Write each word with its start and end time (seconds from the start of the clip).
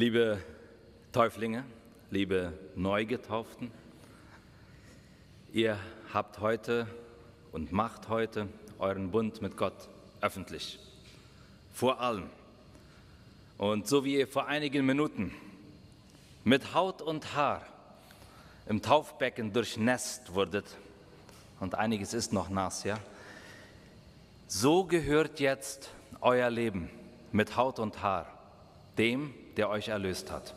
Liebe 0.00 0.42
Täuflinge, 1.12 1.62
liebe 2.10 2.54
Neugetauften, 2.74 3.70
ihr 5.52 5.76
habt 6.14 6.40
heute 6.40 6.86
und 7.52 7.70
macht 7.70 8.08
heute 8.08 8.48
euren 8.78 9.10
Bund 9.10 9.42
mit 9.42 9.58
Gott 9.58 9.90
öffentlich, 10.22 10.78
vor 11.74 12.00
allem. 12.00 12.30
Und 13.58 13.88
so 13.88 14.02
wie 14.02 14.16
ihr 14.16 14.26
vor 14.26 14.46
einigen 14.46 14.86
Minuten 14.86 15.34
mit 16.44 16.72
Haut 16.72 17.02
und 17.02 17.34
Haar 17.34 17.66
im 18.70 18.80
Taufbecken 18.80 19.52
durchnässt 19.52 20.32
wurdet, 20.32 20.78
und 21.60 21.74
einiges 21.74 22.14
ist 22.14 22.32
noch 22.32 22.48
nass, 22.48 22.84
ja, 22.84 22.98
so 24.48 24.84
gehört 24.84 25.40
jetzt 25.40 25.90
euer 26.22 26.48
Leben 26.48 26.88
mit 27.32 27.54
Haut 27.58 27.78
und 27.78 28.02
Haar 28.02 28.32
dem, 28.96 29.34
der 29.56 29.68
euch 29.68 29.88
erlöst 29.88 30.30
hat. 30.30 30.54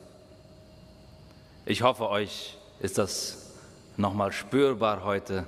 Ich 1.65 1.81
hoffe, 1.81 2.09
euch 2.09 2.57
ist 2.79 2.97
das 2.97 3.51
nochmal 3.97 4.31
spürbar 4.31 5.03
heute 5.03 5.45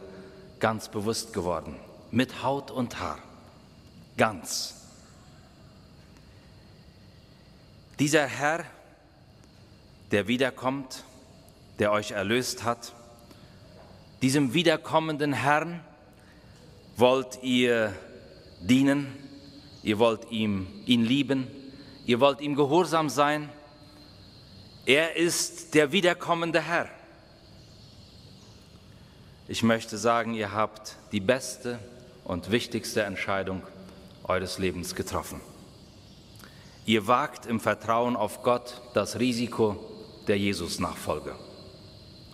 ganz 0.59 0.89
bewusst 0.89 1.33
geworden. 1.33 1.75
Mit 2.11 2.43
Haut 2.43 2.71
und 2.71 2.99
Haar. 2.99 3.19
Ganz. 4.17 4.75
Dieser 7.99 8.25
Herr, 8.25 8.65
der 10.11 10.27
wiederkommt, 10.27 11.03
der 11.79 11.91
euch 11.91 12.11
erlöst 12.11 12.63
hat, 12.63 12.93
diesem 14.21 14.53
wiederkommenden 14.53 15.33
Herrn 15.33 15.81
wollt 16.97 17.43
ihr 17.43 17.93
dienen, 18.61 19.07
ihr 19.83 19.99
wollt 19.99 20.31
ihm, 20.31 20.67
ihn 20.85 21.03
lieben, 21.03 21.47
ihr 22.05 22.19
wollt 22.19 22.41
ihm 22.41 22.55
gehorsam 22.55 23.09
sein. 23.09 23.49
Er 24.85 25.15
ist 25.15 25.73
der 25.73 25.91
wiederkommende 25.91 26.61
Herr. 26.61 26.87
Ich 29.47 29.63
möchte 29.63 29.97
sagen, 29.97 30.33
ihr 30.33 30.51
habt 30.51 30.95
die 31.11 31.19
beste 31.19 31.79
und 32.23 32.51
wichtigste 32.51 33.03
Entscheidung 33.03 33.61
eures 34.23 34.57
Lebens 34.57 34.95
getroffen. 34.95 35.39
Ihr 36.85 37.07
wagt 37.07 37.45
im 37.45 37.59
Vertrauen 37.59 38.15
auf 38.15 38.43
Gott 38.43 38.81
das 38.93 39.19
Risiko 39.19 39.75
der 40.27 40.37
Jesus-Nachfolge. 40.37 41.35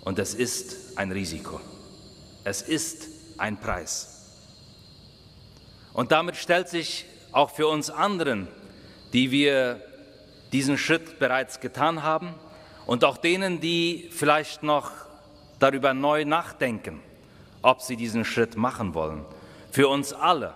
Und 0.03 0.19
es 0.19 0.33
ist 0.33 0.97
ein 0.97 1.11
Risiko. 1.11 1.59
Es 2.43 2.61
ist 2.61 3.07
ein 3.37 3.57
Preis. 3.59 4.37
Und 5.93 6.11
damit 6.11 6.35
stellt 6.37 6.69
sich 6.69 7.05
auch 7.31 7.49
für 7.49 7.67
uns 7.67 7.89
anderen, 7.89 8.47
die 9.13 9.31
wir 9.31 9.81
diesen 10.51 10.77
Schritt 10.77 11.19
bereits 11.19 11.59
getan 11.59 12.03
haben 12.03 12.33
und 12.85 13.03
auch 13.03 13.17
denen, 13.17 13.59
die 13.59 14.09
vielleicht 14.11 14.63
noch 14.63 14.91
darüber 15.59 15.93
neu 15.93 16.25
nachdenken, 16.25 17.01
ob 17.61 17.81
sie 17.81 17.95
diesen 17.95 18.25
Schritt 18.25 18.57
machen 18.57 18.93
wollen. 18.93 19.25
Für 19.71 19.87
uns 19.87 20.13
alle 20.13 20.53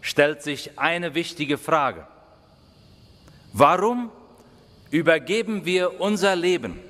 stellt 0.00 0.42
sich 0.42 0.78
eine 0.78 1.14
wichtige 1.14 1.58
Frage. 1.58 2.06
Warum 3.52 4.10
übergeben 4.90 5.64
wir 5.64 6.00
unser 6.00 6.36
Leben, 6.36 6.80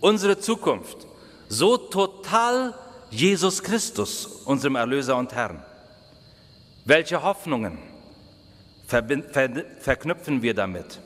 unsere 0.00 0.38
Zukunft 0.38 1.06
so 1.48 1.76
total 1.76 2.74
Jesus 3.10 3.62
Christus, 3.62 4.26
unserem 4.26 4.76
Erlöser 4.76 5.16
und 5.16 5.32
Herrn? 5.32 5.62
Welche 6.84 7.22
Hoffnungen 7.22 7.78
verknüpfen 8.92 10.42
wir 10.42 10.54
damit? 10.54 11.00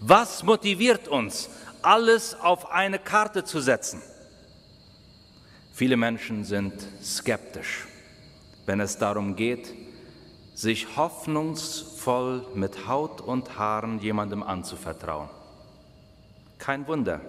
Was 0.00 0.42
motiviert 0.42 1.08
uns, 1.08 1.48
alles 1.82 2.34
auf 2.38 2.70
eine 2.70 2.98
Karte 2.98 3.44
zu 3.44 3.60
setzen? 3.60 4.02
Viele 5.72 5.96
Menschen 5.96 6.44
sind 6.44 6.74
skeptisch, 7.02 7.86
wenn 8.66 8.80
es 8.80 8.98
darum 8.98 9.36
geht, 9.36 9.72
sich 10.54 10.96
hoffnungsvoll 10.96 12.44
mit 12.54 12.88
Haut 12.88 13.20
und 13.20 13.58
Haaren 13.58 14.00
jemandem 14.00 14.42
anzuvertrauen. 14.42 15.30
Kein 16.58 16.88
Wunder, 16.88 17.20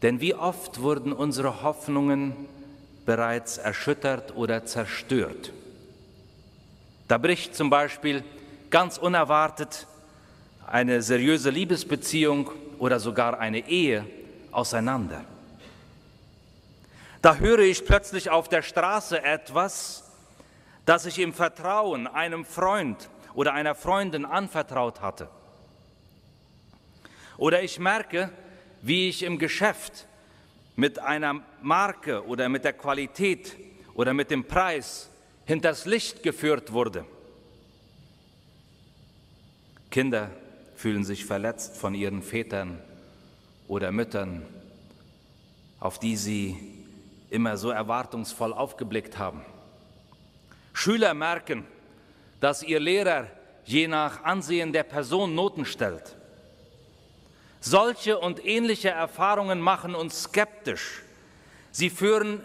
denn 0.00 0.20
wie 0.20 0.34
oft 0.34 0.80
wurden 0.80 1.12
unsere 1.12 1.62
Hoffnungen 1.62 2.34
bereits 3.04 3.58
erschüttert 3.58 4.34
oder 4.36 4.64
zerstört. 4.64 5.52
Da 7.08 7.18
bricht 7.18 7.54
zum 7.54 7.70
Beispiel 7.70 8.24
ganz 8.76 8.98
unerwartet 8.98 9.86
eine 10.66 11.00
seriöse 11.00 11.48
Liebesbeziehung 11.48 12.50
oder 12.78 13.00
sogar 13.00 13.40
eine 13.40 13.66
Ehe 13.70 14.04
auseinander. 14.52 15.24
Da 17.22 17.36
höre 17.36 17.60
ich 17.60 17.86
plötzlich 17.86 18.28
auf 18.28 18.50
der 18.50 18.60
Straße 18.60 19.24
etwas, 19.24 20.04
das 20.84 21.06
ich 21.06 21.18
im 21.20 21.32
Vertrauen 21.32 22.06
einem 22.06 22.44
Freund 22.44 23.08
oder 23.32 23.54
einer 23.54 23.74
Freundin 23.74 24.26
anvertraut 24.26 25.00
hatte. 25.00 25.30
Oder 27.38 27.62
ich 27.62 27.78
merke, 27.78 28.28
wie 28.82 29.08
ich 29.08 29.22
im 29.22 29.38
Geschäft 29.38 30.06
mit 30.74 30.98
einer 30.98 31.40
Marke 31.62 32.26
oder 32.26 32.50
mit 32.50 32.64
der 32.64 32.74
Qualität 32.74 33.56
oder 33.94 34.12
mit 34.12 34.30
dem 34.30 34.44
Preis 34.44 35.08
hinters 35.46 35.86
Licht 35.86 36.22
geführt 36.22 36.74
wurde. 36.74 37.06
Kinder 39.96 40.30
fühlen 40.74 41.04
sich 41.04 41.24
verletzt 41.24 41.78
von 41.78 41.94
ihren 41.94 42.20
Vätern 42.20 42.82
oder 43.66 43.92
Müttern, 43.92 44.42
auf 45.80 45.98
die 45.98 46.18
sie 46.18 46.54
immer 47.30 47.56
so 47.56 47.70
erwartungsvoll 47.70 48.52
aufgeblickt 48.52 49.16
haben. 49.16 49.40
Schüler 50.74 51.14
merken, 51.14 51.64
dass 52.40 52.62
ihr 52.62 52.78
Lehrer 52.78 53.28
je 53.64 53.88
nach 53.88 54.22
Ansehen 54.22 54.74
der 54.74 54.82
Person 54.82 55.34
Noten 55.34 55.64
stellt. 55.64 56.14
Solche 57.60 58.18
und 58.18 58.44
ähnliche 58.44 58.90
Erfahrungen 58.90 59.62
machen 59.62 59.94
uns 59.94 60.24
skeptisch. 60.24 61.04
Sie 61.72 61.88
führen 61.88 62.42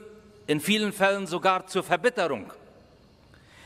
in 0.48 0.62
vielen 0.62 0.94
Fällen 0.94 1.28
sogar 1.28 1.68
zur 1.68 1.84
Verbitterung. 1.84 2.54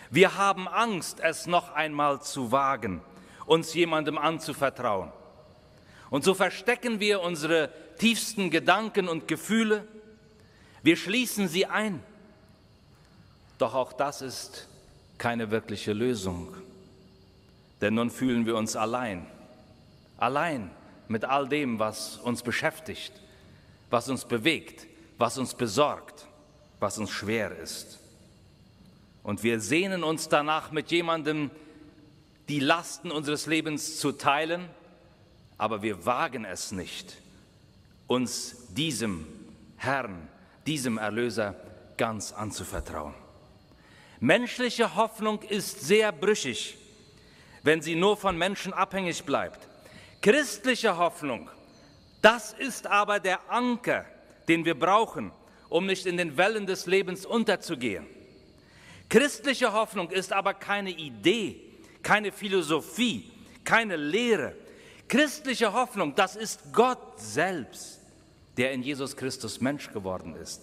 Wir 0.09 0.37
haben 0.37 0.67
Angst, 0.67 1.19
es 1.21 1.45
noch 1.45 1.71
einmal 1.75 2.19
zu 2.23 2.51
wagen, 2.51 3.03
uns 3.45 3.73
jemandem 3.73 4.17
anzuvertrauen. 4.17 5.11
Und 6.09 6.23
so 6.23 6.33
verstecken 6.33 6.99
wir 6.99 7.21
unsere 7.21 7.69
tiefsten 7.97 8.49
Gedanken 8.49 9.07
und 9.07 9.27
Gefühle 9.27 9.87
wir 10.85 10.97
schließen 10.97 11.47
sie 11.47 11.65
ein. 11.65 12.03
Doch 13.57 13.73
auch 13.73 13.91
das 13.91 14.21
ist 14.21 14.67
keine 15.17 15.49
wirkliche 15.49 15.93
Lösung. 15.93 16.55
Denn 17.81 17.95
nun 17.95 18.11
fühlen 18.11 18.45
wir 18.45 18.55
uns 18.55 18.75
allein. 18.75 19.25
Allein 20.19 20.69
mit 21.07 21.25
all 21.25 21.47
dem, 21.47 21.79
was 21.79 22.17
uns 22.17 22.43
beschäftigt, 22.43 23.13
was 23.89 24.09
uns 24.09 24.25
bewegt, 24.25 24.85
was 25.17 25.39
uns 25.39 25.55
besorgt, 25.55 26.27
was 26.79 26.99
uns 26.99 27.09
schwer 27.09 27.57
ist. 27.57 27.97
Und 29.23 29.41
wir 29.41 29.59
sehnen 29.61 30.03
uns 30.03 30.29
danach, 30.29 30.69
mit 30.69 30.91
jemandem 30.91 31.49
die 32.47 32.59
Lasten 32.59 33.11
unseres 33.11 33.45
Lebens 33.45 33.99
zu 33.99 34.11
teilen, 34.11 34.69
aber 35.57 35.81
wir 35.81 36.05
wagen 36.05 36.45
es 36.45 36.71
nicht, 36.71 37.17
uns 38.07 38.67
diesem 38.73 39.25
Herrn 39.77 40.27
diesem 40.65 40.97
Erlöser 40.97 41.55
ganz 41.97 42.31
anzuvertrauen. 42.31 43.13
Menschliche 44.19 44.95
Hoffnung 44.95 45.41
ist 45.43 45.81
sehr 45.81 46.11
brüchig, 46.11 46.77
wenn 47.63 47.81
sie 47.81 47.95
nur 47.95 48.17
von 48.17 48.37
Menschen 48.37 48.73
abhängig 48.73 49.23
bleibt. 49.23 49.59
Christliche 50.21 50.97
Hoffnung, 50.97 51.49
das 52.21 52.53
ist 52.53 52.87
aber 52.87 53.19
der 53.19 53.39
Anker, 53.51 54.05
den 54.47 54.65
wir 54.65 54.77
brauchen, 54.77 55.31
um 55.69 55.85
nicht 55.85 56.05
in 56.05 56.17
den 56.17 56.37
Wellen 56.37 56.65
des 56.65 56.85
Lebens 56.85 57.25
unterzugehen. 57.25 58.07
Christliche 59.09 59.73
Hoffnung 59.73 60.09
ist 60.09 60.33
aber 60.33 60.53
keine 60.53 60.89
Idee, 60.89 61.61
keine 62.05 62.31
Philosophie, 62.31 63.29
keine 63.65 63.97
Lehre. 63.97 64.55
Christliche 65.09 65.73
Hoffnung, 65.73 66.15
das 66.15 66.35
ist 66.35 66.61
Gott 66.71 67.19
selbst 67.19 67.99
der 68.57 68.71
in 68.71 68.83
Jesus 68.83 69.15
Christus 69.15 69.59
Mensch 69.61 69.91
geworden 69.91 70.35
ist. 70.35 70.61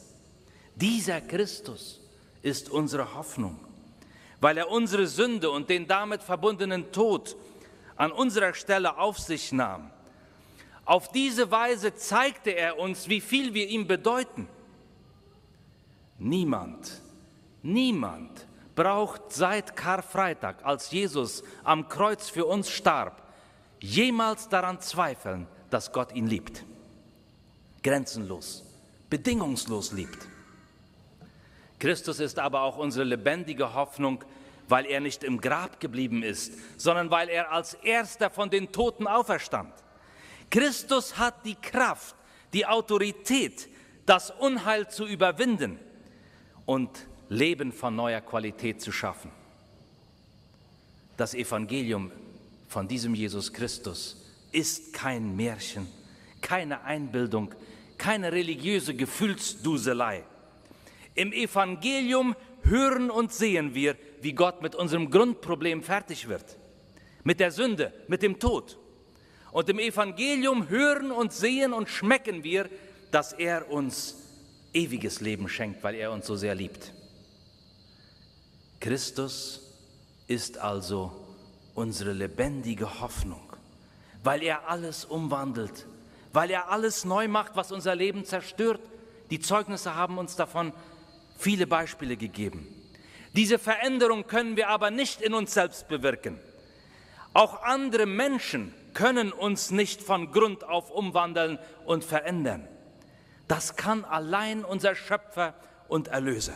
Dieser 0.76 1.20
Christus 1.20 2.00
ist 2.42 2.70
unsere 2.70 3.14
Hoffnung, 3.14 3.58
weil 4.40 4.56
er 4.56 4.70
unsere 4.70 5.06
Sünde 5.06 5.50
und 5.50 5.68
den 5.68 5.86
damit 5.86 6.22
verbundenen 6.22 6.90
Tod 6.92 7.36
an 7.96 8.10
unserer 8.10 8.54
Stelle 8.54 8.96
auf 8.98 9.18
sich 9.18 9.52
nahm. 9.52 9.90
Auf 10.84 11.12
diese 11.12 11.50
Weise 11.50 11.94
zeigte 11.94 12.50
er 12.50 12.78
uns, 12.78 13.08
wie 13.08 13.20
viel 13.20 13.54
wir 13.54 13.68
ihm 13.68 13.86
bedeuten. 13.86 14.48
Niemand, 16.18 17.02
niemand 17.62 18.46
braucht 18.74 19.32
seit 19.32 19.76
Karfreitag, 19.76 20.64
als 20.64 20.90
Jesus 20.90 21.42
am 21.64 21.88
Kreuz 21.88 22.28
für 22.28 22.46
uns 22.46 22.70
starb, 22.70 23.22
jemals 23.80 24.48
daran 24.48 24.80
zweifeln, 24.80 25.46
dass 25.70 25.92
Gott 25.92 26.12
ihn 26.14 26.26
liebt. 26.26 26.64
Grenzenlos, 27.82 28.64
bedingungslos 29.10 29.92
liebt. 29.92 30.26
Christus 31.78 32.20
ist 32.20 32.38
aber 32.38 32.62
auch 32.62 32.76
unsere 32.76 33.04
lebendige 33.04 33.74
Hoffnung, 33.74 34.24
weil 34.68 34.86
er 34.86 35.00
nicht 35.00 35.24
im 35.24 35.40
Grab 35.40 35.80
geblieben 35.80 36.22
ist, 36.22 36.52
sondern 36.80 37.10
weil 37.10 37.28
er 37.28 37.50
als 37.50 37.74
erster 37.74 38.30
von 38.30 38.50
den 38.50 38.70
Toten 38.70 39.08
auferstand. 39.08 39.72
Christus 40.48 41.18
hat 41.18 41.44
die 41.44 41.56
Kraft, 41.56 42.14
die 42.52 42.66
Autorität, 42.66 43.68
das 44.06 44.30
Unheil 44.30 44.88
zu 44.88 45.06
überwinden 45.06 45.78
und 46.66 46.90
Leben 47.32 47.72
von 47.72 47.96
neuer 47.96 48.20
Qualität 48.20 48.82
zu 48.82 48.92
schaffen. 48.92 49.30
Das 51.16 51.34
Evangelium 51.34 52.12
von 52.68 52.86
diesem 52.86 53.14
Jesus 53.14 53.52
Christus 53.52 54.22
ist 54.52 54.92
kein 54.92 55.34
Märchen, 55.34 55.88
keine 56.42 56.84
Einbildung, 56.84 57.54
keine 57.96 58.32
religiöse 58.32 58.94
Gefühlsduselei. 58.94 60.24
Im 61.14 61.32
Evangelium 61.32 62.36
hören 62.64 63.10
und 63.10 63.32
sehen 63.32 63.74
wir, 63.74 63.96
wie 64.20 64.32
Gott 64.32 64.60
mit 64.60 64.74
unserem 64.74 65.10
Grundproblem 65.10 65.82
fertig 65.82 66.28
wird. 66.28 66.58
Mit 67.24 67.40
der 67.40 67.50
Sünde, 67.50 67.92
mit 68.08 68.22
dem 68.22 68.38
Tod. 68.38 68.78
Und 69.52 69.70
im 69.70 69.78
Evangelium 69.78 70.68
hören 70.68 71.10
und 71.10 71.32
sehen 71.32 71.72
und 71.72 71.88
schmecken 71.88 72.44
wir, 72.44 72.68
dass 73.10 73.32
er 73.32 73.70
uns 73.70 74.16
ewiges 74.74 75.20
Leben 75.20 75.48
schenkt, 75.48 75.82
weil 75.82 75.94
er 75.94 76.12
uns 76.12 76.26
so 76.26 76.36
sehr 76.36 76.54
liebt. 76.54 76.92
Christus 78.82 79.60
ist 80.26 80.58
also 80.58 81.12
unsere 81.76 82.12
lebendige 82.12 83.00
Hoffnung, 83.00 83.52
weil 84.24 84.42
er 84.42 84.68
alles 84.68 85.04
umwandelt, 85.04 85.86
weil 86.32 86.50
er 86.50 86.68
alles 86.68 87.04
neu 87.04 87.28
macht, 87.28 87.54
was 87.54 87.70
unser 87.70 87.94
Leben 87.94 88.24
zerstört. 88.24 88.80
Die 89.30 89.38
Zeugnisse 89.38 89.94
haben 89.94 90.18
uns 90.18 90.34
davon 90.34 90.72
viele 91.38 91.68
Beispiele 91.68 92.16
gegeben. 92.16 92.66
Diese 93.36 93.60
Veränderung 93.60 94.26
können 94.26 94.56
wir 94.56 94.68
aber 94.68 94.90
nicht 94.90 95.22
in 95.22 95.32
uns 95.32 95.54
selbst 95.54 95.86
bewirken. 95.86 96.40
Auch 97.34 97.62
andere 97.62 98.06
Menschen 98.06 98.74
können 98.94 99.32
uns 99.32 99.70
nicht 99.70 100.02
von 100.02 100.32
Grund 100.32 100.64
auf 100.64 100.90
umwandeln 100.90 101.60
und 101.86 102.02
verändern. 102.02 102.66
Das 103.46 103.76
kann 103.76 104.04
allein 104.04 104.64
unser 104.64 104.96
Schöpfer 104.96 105.54
und 105.86 106.08
Erlöser. 106.08 106.54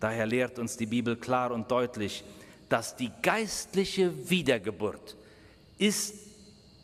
Daher 0.00 0.26
lehrt 0.26 0.58
uns 0.58 0.76
die 0.76 0.86
Bibel 0.86 1.16
klar 1.16 1.52
und 1.52 1.70
deutlich, 1.70 2.24
dass 2.70 2.96
die 2.96 3.10
geistliche 3.22 4.30
Wiedergeburt 4.30 5.16
ist 5.76 6.14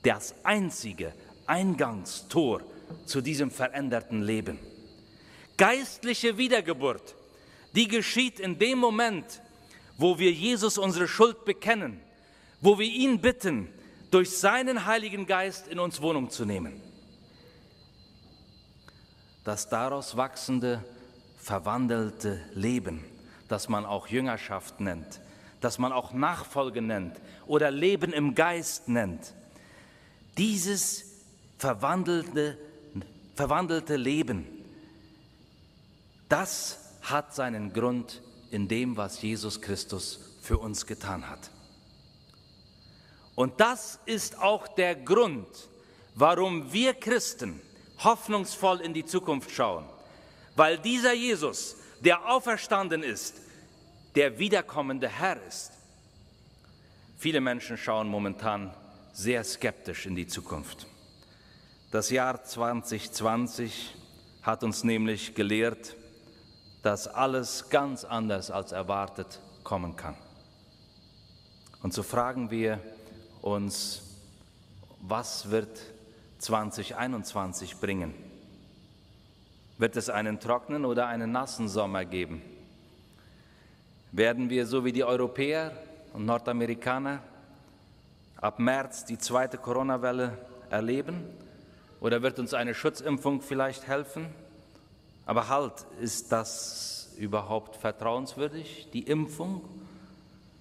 das 0.03 0.35
einzige 0.43 1.13
Eingangstor 1.47 2.63
zu 3.07 3.21
diesem 3.21 3.51
veränderten 3.51 4.23
Leben. 4.23 4.59
Geistliche 5.57 6.37
Wiedergeburt, 6.37 7.15
die 7.75 7.89
geschieht 7.89 8.39
in 8.41 8.59
dem 8.59 8.79
Moment, 8.79 9.43
wo 9.97 10.19
wir 10.19 10.33
Jesus 10.33 10.77
unsere 10.77 11.09
Schuld 11.09 11.45
bekennen, 11.45 12.01
wo 12.61 12.79
wir 12.79 12.87
ihn 12.87 13.21
bitten, 13.21 13.69
durch 14.11 14.31
seinen 14.31 14.87
Heiligen 14.87 15.27
Geist 15.27 15.69
in 15.69 15.79
uns 15.79 16.01
Wohnung 16.01 16.31
zu 16.31 16.45
nehmen. 16.45 16.81
Das 19.45 19.69
daraus 19.69 20.17
wachsende, 20.17 20.85
verwandelte 21.47 22.41
Leben, 22.55 23.05
das 23.47 23.69
man 23.69 23.87
auch 23.87 24.09
Jüngerschaft 24.09 24.81
nennt, 24.81 25.21
das 25.61 25.79
man 25.79 25.93
auch 25.93 26.13
Nachfolge 26.13 26.83
nennt 26.83 27.21
oder 27.47 27.71
Leben 27.71 28.13
im 28.13 28.35
Geist 28.35 28.89
nennt, 28.89 29.33
dieses 30.37 31.05
verwandelte, 31.57 32.59
verwandelte 33.37 33.95
Leben, 33.95 34.45
das 36.29 36.81
hat 37.03 37.33
seinen 37.33 37.73
Grund 37.73 38.23
in 38.51 38.67
dem, 38.67 38.97
was 38.97 39.23
Jesus 39.23 39.61
Christus 39.61 40.19
für 40.43 40.59
uns 40.59 40.85
getan 40.85 41.31
hat. 41.31 41.53
Und 43.37 43.61
das 43.61 44.01
ist 44.05 44.37
auch 44.41 44.67
der 44.67 44.97
Grund, 44.97 45.47
warum 46.17 46.73
wir 46.73 46.93
Christen 46.95 47.61
hoffnungsvoll 48.03 48.81
in 48.81 48.93
die 48.93 49.05
Zukunft 49.05 49.53
schauen. 49.53 49.85
Weil 50.57 50.79
dieser 50.79 51.13
Jesus, 51.13 51.77
der 52.01 52.29
auferstanden 52.29 53.03
ist, 53.03 53.37
der 54.15 54.39
wiederkommende 54.39 55.09
Herr 55.09 55.41
ist. 55.47 55.73
Viele 57.19 57.41
Menschen 57.41 57.77
schauen 57.77 58.09
momentan 58.09 58.75
sehr 59.13 59.45
skeptisch 59.45 60.07
in 60.07 60.17
die 60.17 60.27
Zukunft. 60.27 60.87
Das 61.91 62.11
Jahr 62.11 62.43
2020 62.43 63.95
hat 64.43 64.65
uns 64.65 64.85
nämlich 64.85 65.35
gelehrt, 65.35 65.97
dass 66.83 67.07
alles 67.07 67.69
ganz 67.69 68.05
anders 68.05 68.51
als 68.51 68.73
erwartet 68.73 69.41
kommen 69.63 69.97
kann. 69.97 70.17
Und 71.83 71.93
so 71.93 72.03
fragen 72.03 72.51
wir, 72.51 72.81
uns, 73.43 74.03
was 75.01 75.51
wird 75.51 75.81
2021 76.39 77.77
bringen? 77.79 78.26
Wird 79.79 79.97
es 79.97 80.09
einen 80.09 80.41
trockenen 80.41 80.85
oder 80.85 81.07
einen 81.07 81.33
nassen 81.33 81.69
Sommer 81.69 82.05
geben? 82.05 82.41
Werden 84.13 84.49
wir 84.49 84.67
so 84.67 84.85
wie 84.85 84.93
die 84.93 85.05
Europäer 85.05 85.73
und 86.15 86.25
Nordamerikaner 86.25 87.21
ab 88.41 88.59
März 88.59 89.05
die 89.05 89.19
zweite 89.19 89.59
Corona-Welle 89.59 90.39
erleben? 90.71 91.25
Oder 92.01 92.23
wird 92.23 92.39
uns 92.39 92.55
eine 92.55 92.75
Schutzimpfung 92.75 93.43
vielleicht 93.43 93.87
helfen? 93.87 94.27
Aber 95.27 95.49
halt, 95.49 95.85
ist 96.01 96.33
das 96.33 97.11
überhaupt 97.19 97.77
vertrauenswürdig, 97.77 98.89
die 98.93 99.03
Impfung? 99.03 99.63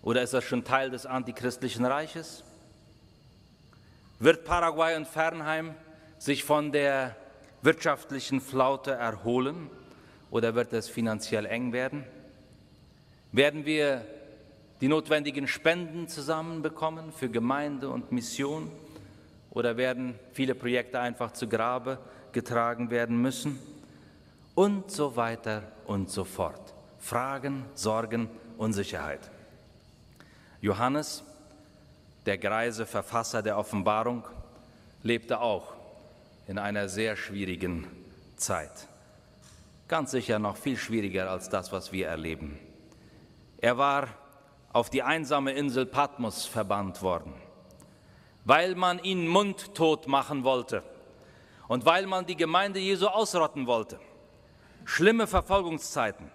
Oder 0.02 0.24
ist 0.24 0.34
das 0.34 0.44
schon 0.44 0.66
Teil 0.66 0.90
des 0.90 1.06
antichristlichen 1.06 1.86
Reiches? 1.86 2.44
Wird 4.20 4.44
Paraguay 4.44 4.96
und 4.98 5.08
Fernheim 5.08 5.74
sich 6.20 6.44
von 6.44 6.72
der 6.72 7.16
wirtschaftlichen 7.66 8.40
Flaute 8.40 8.92
erholen 8.92 9.70
oder 10.32 10.56
wird 10.56 10.74
es 10.74 10.88
finanziell 10.88 11.46
eng 11.46 11.74
werden? 11.74 12.04
Werden 13.32 13.66
wir 13.66 14.06
die 14.82 14.88
notwendigen 14.88 15.48
Spenden 15.48 16.08
zusammenbekommen 16.08 17.12
für 17.12 17.30
Gemeinde 17.30 17.90
und 17.90 18.12
Mission 18.12 18.72
oder 19.50 19.78
werden 19.78 20.18
viele 20.32 20.56
Projekte 20.56 21.00
einfach 21.00 21.32
zu 21.32 21.48
Grabe 21.48 22.00
getragen 22.32 22.90
werden 22.90 23.22
müssen? 23.22 23.60
Und 24.54 24.90
so 24.90 25.18
weiter 25.18 25.64
und 25.86 26.10
so 26.10 26.24
fort. 26.24 26.74
Fragen, 27.00 27.66
Sorgen, 27.74 28.30
Unsicherheit. 28.58 29.30
Johannes 30.62 31.24
der 32.26 32.38
greise 32.38 32.86
Verfasser 32.86 33.42
der 33.42 33.58
Offenbarung, 33.58 34.24
lebte 35.04 35.40
auch 35.40 35.75
in 36.48 36.58
einer 36.58 36.90
sehr 36.90 37.16
schwierigen 37.16 37.88
Zeit. 38.36 38.88
Ganz 39.88 40.12
sicher 40.12 40.40
noch 40.40 40.58
viel 40.58 40.78
schwieriger 40.78 41.30
als 41.30 41.50
das, 41.50 41.72
was 41.72 41.92
wir 41.92 42.08
erleben. 42.08 42.60
Er 43.58 43.78
war 43.78 44.10
auf 44.74 44.90
die 44.90 45.04
einsame 45.04 45.54
Insel 45.54 45.86
Patmos 45.86 46.46
verbannt 46.46 47.02
worden, 47.02 47.34
weil 48.44 48.76
man 48.76 49.00
ihn 49.00 49.28
mundtot 49.28 50.08
machen 50.08 50.44
wollte 50.44 50.84
und 51.68 51.86
weil 51.86 52.08
man 52.08 52.26
die 52.26 52.36
Gemeinde 52.36 52.80
Jesu 52.80 53.08
ausrotten 53.08 53.68
wollte. 53.68 54.00
Schlimme 54.84 55.28
Verfolgungszeiten 55.28 56.30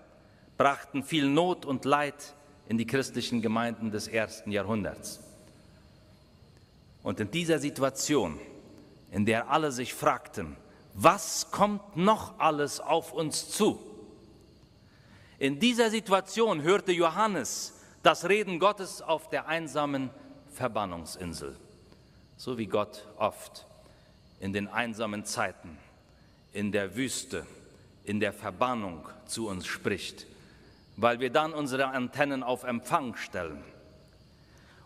brachten 0.57 1.03
viel 1.03 1.29
Not 1.29 1.67
und 1.67 1.85
Leid 1.85 2.35
in 2.69 2.79
die 2.79 2.87
christlichen 2.87 3.43
Gemeinden 3.43 3.91
des 3.91 4.09
ersten 4.09 4.51
Jahrhunderts. 4.51 5.21
Und 7.03 7.21
in 7.21 7.31
dieser 7.31 7.59
Situation, 7.59 8.39
in 9.11 9.27
der 9.27 9.51
alle 9.51 9.73
sich 9.73 9.95
fragten, 9.95 10.57
was 10.95 11.51
kommt 11.51 11.97
noch 11.97 12.39
alles 12.39 12.81
auf 12.81 13.13
uns 13.13 13.51
zu? 13.51 13.81
In 15.39 15.59
dieser 15.59 15.91
Situation 15.91 16.63
hörte 16.63 16.93
Johannes 16.93 17.81
das 18.03 18.29
Reden 18.29 18.59
Gottes 18.59 19.03
auf 19.03 19.29
der 19.31 19.47
einsamen 19.49 20.11
Verbannungsinsel, 20.53 21.57
so 22.37 22.59
wie 22.59 22.67
Gott 22.67 23.07
oft 23.17 23.67
in 24.41 24.53
den 24.53 24.69
einsamen 24.69 25.25
Zeiten, 25.25 25.79
in 26.53 26.73
der 26.73 26.97
Wüste, 26.97 27.47
in 28.05 28.21
der 28.21 28.33
Verbannung 28.33 29.09
zu 29.27 29.49
uns 29.49 29.67
spricht, 29.67 30.27
weil 30.97 31.21
wir 31.21 31.31
dann 31.31 31.53
unsere 31.53 31.87
Antennen 31.87 32.43
auf 32.43 32.65
Empfang 32.65 33.17
stellen 33.17 33.63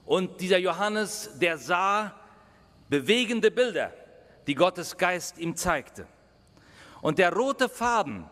und 0.06 0.40
dieser 0.40 0.58
Johannes, 0.58 1.30
der 1.40 1.56
sah 1.58 2.14
bewegende 2.88 3.50
Bilder, 3.50 3.92
die 4.46 4.54
Gottes 4.54 4.96
Geist 4.96 5.38
ihm 5.38 5.56
zeigte. 5.56 6.06
Und 7.00 7.18
der 7.18 7.32
rote 7.32 7.68
Faden, 7.68 8.24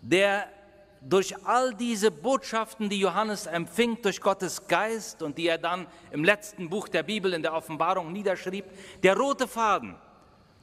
der 0.00 0.48
durch 1.00 1.34
all 1.46 1.74
diese 1.74 2.10
Botschaften, 2.10 2.88
die 2.88 2.98
Johannes 2.98 3.46
empfing, 3.46 4.00
durch 4.02 4.20
Gottes 4.20 4.66
Geist 4.66 5.22
und 5.22 5.38
die 5.38 5.46
er 5.46 5.58
dann 5.58 5.86
im 6.10 6.24
letzten 6.24 6.68
Buch 6.68 6.88
der 6.88 7.02
Bibel 7.02 7.32
in 7.32 7.42
der 7.42 7.54
Offenbarung 7.54 8.12
niederschrieb, 8.12 8.64
der 9.02 9.16
rote 9.16 9.46
Faden 9.46 9.96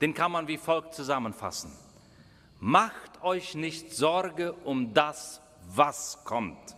Den 0.01 0.13
kann 0.13 0.31
man 0.31 0.47
wie 0.47 0.57
folgt 0.57 0.95
zusammenfassen. 0.95 1.71
Macht 2.59 3.21
euch 3.21 3.55
nicht 3.55 3.93
Sorge 3.93 4.53
um 4.53 4.93
das, 4.93 5.41
was 5.67 6.23
kommt. 6.23 6.75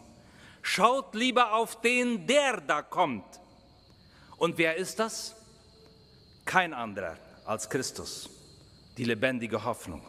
Schaut 0.62 1.16
lieber 1.16 1.54
auf 1.54 1.82
den, 1.82 2.28
der 2.28 2.62
da 2.62 2.82
kommt. 2.82 3.40
Und 4.38 4.58
wer 4.58 4.76
ist 4.76 5.00
das? 5.00 5.36
Kein 6.44 6.74
anderer 6.74 7.16
als 7.46 7.70
Christus, 7.70 8.30
die 8.98 9.04
lebendige 9.04 9.64
Hoffnung. 9.64 10.02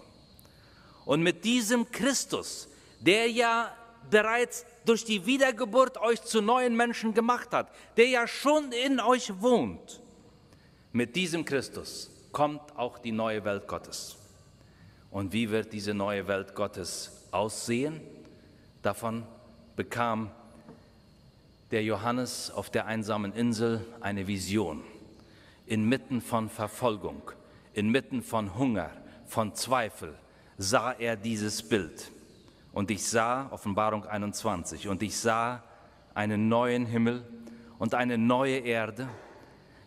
Und 1.04 1.22
mit 1.22 1.44
diesem 1.44 1.90
Christus, 1.90 2.68
der 3.00 3.30
ja 3.30 3.74
bereits 4.10 4.64
durch 4.84 5.04
die 5.04 5.26
Wiedergeburt 5.26 5.98
euch 5.98 6.22
zu 6.22 6.40
neuen 6.40 6.76
Menschen 6.76 7.14
gemacht 7.14 7.52
hat, 7.52 7.70
der 7.96 8.08
ja 8.08 8.26
schon 8.26 8.72
in 8.72 9.00
euch 9.00 9.40
wohnt, 9.40 10.00
mit 10.92 11.14
diesem 11.14 11.44
Christus 11.44 12.10
kommt 12.32 12.76
auch 12.76 12.98
die 12.98 13.12
neue 13.12 13.44
Welt 13.44 13.68
Gottes. 13.68 14.16
Und 15.10 15.32
wie 15.32 15.50
wird 15.50 15.72
diese 15.72 15.94
neue 15.94 16.26
Welt 16.26 16.54
Gottes 16.54 17.26
aussehen? 17.30 18.00
Davon 18.82 19.26
bekam 19.76 20.30
der 21.70 21.82
Johannes 21.82 22.50
auf 22.50 22.70
der 22.70 22.86
einsamen 22.86 23.32
Insel 23.32 23.84
eine 24.00 24.26
Vision. 24.26 24.84
Inmitten 25.66 26.20
von 26.20 26.48
Verfolgung, 26.48 27.30
inmitten 27.74 28.22
von 28.22 28.56
Hunger, 28.56 28.90
von 29.26 29.54
Zweifel 29.54 30.16
sah 30.58 30.92
er 30.92 31.16
dieses 31.16 31.62
Bild. 31.62 32.10
Und 32.72 32.90
ich 32.90 33.04
sah, 33.04 33.48
Offenbarung 33.50 34.04
21, 34.04 34.88
und 34.88 35.02
ich 35.02 35.16
sah 35.16 35.62
einen 36.14 36.48
neuen 36.48 36.86
Himmel 36.86 37.24
und 37.78 37.94
eine 37.94 38.18
neue 38.18 38.58
Erde. 38.58 39.08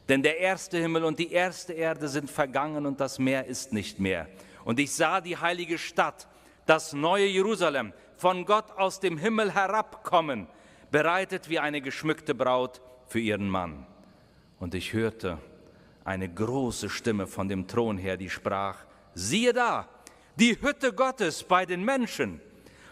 Denn 0.07 0.23
der 0.23 0.39
erste 0.39 0.77
Himmel 0.79 1.03
und 1.03 1.19
die 1.19 1.31
erste 1.31 1.73
Erde 1.73 2.07
sind 2.07 2.29
vergangen 2.29 2.85
und 2.85 2.99
das 2.99 3.19
Meer 3.19 3.45
ist 3.45 3.73
nicht 3.73 3.99
mehr. 3.99 4.27
Und 4.65 4.79
ich 4.79 4.91
sah 4.91 5.21
die 5.21 5.37
heilige 5.37 5.77
Stadt, 5.77 6.27
das 6.65 6.93
neue 6.93 7.27
Jerusalem, 7.27 7.93
von 8.17 8.45
Gott 8.45 8.71
aus 8.71 8.99
dem 8.99 9.17
Himmel 9.17 9.53
herabkommen, 9.53 10.47
bereitet 10.91 11.49
wie 11.49 11.59
eine 11.59 11.81
geschmückte 11.81 12.35
Braut 12.35 12.81
für 13.07 13.19
ihren 13.19 13.49
Mann. 13.49 13.85
Und 14.59 14.75
ich 14.75 14.93
hörte 14.93 15.37
eine 16.09 16.27
große 16.27 16.89
Stimme 16.89 17.27
von 17.27 17.47
dem 17.47 17.67
Thron 17.67 17.99
her, 17.99 18.17
die 18.17 18.31
sprach, 18.31 18.83
siehe 19.13 19.53
da, 19.53 19.87
die 20.37 20.59
Hütte 20.59 20.91
Gottes 20.91 21.43
bei 21.43 21.67
den 21.67 21.85
Menschen 21.85 22.41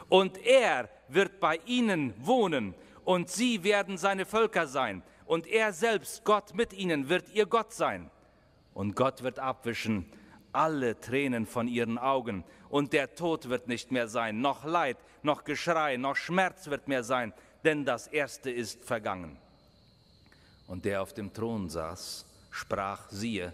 und 0.07 0.37
er 0.45 0.87
wird 1.07 1.39
bei 1.39 1.59
ihnen 1.65 2.13
wohnen 2.19 2.75
und 3.05 3.27
sie 3.27 3.63
werden 3.63 3.97
seine 3.97 4.27
Völker 4.27 4.67
sein 4.67 5.01
und 5.25 5.47
er 5.47 5.73
selbst, 5.73 6.25
Gott 6.25 6.53
mit 6.53 6.73
ihnen, 6.73 7.09
wird 7.09 7.33
ihr 7.33 7.47
Gott 7.47 7.73
sein. 7.73 8.11
Und 8.75 8.95
Gott 8.95 9.23
wird 9.23 9.39
abwischen 9.39 10.05
alle 10.51 10.99
Tränen 10.99 11.47
von 11.47 11.67
ihren 11.67 11.97
Augen 11.97 12.43
und 12.69 12.93
der 12.93 13.15
Tod 13.15 13.49
wird 13.49 13.67
nicht 13.67 13.91
mehr 13.91 14.07
sein, 14.07 14.41
noch 14.41 14.63
Leid, 14.63 14.97
noch 15.23 15.43
Geschrei, 15.43 15.97
noch 15.97 16.17
Schmerz 16.17 16.67
wird 16.67 16.87
mehr 16.87 17.03
sein, 17.03 17.33
denn 17.63 17.83
das 17.83 18.05
Erste 18.05 18.51
ist 18.51 18.83
vergangen. 18.85 19.39
Und 20.67 20.85
der 20.85 21.01
auf 21.01 21.15
dem 21.15 21.33
Thron 21.33 21.67
saß, 21.67 22.27
sprach, 22.57 23.09
siehe, 23.11 23.53